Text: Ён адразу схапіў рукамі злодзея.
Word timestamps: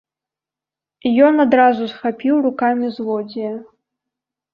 Ён 1.25 1.33
адразу 1.43 1.83
схапіў 1.93 2.35
рукамі 2.47 2.85
злодзея. 2.97 3.53